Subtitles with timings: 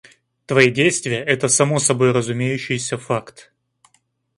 [0.47, 3.53] Твои действия это само собой разумеющийся факт.